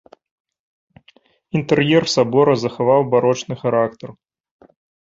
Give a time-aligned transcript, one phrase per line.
[1.61, 4.09] Інтэр'ер сабора захаваў барочны характар.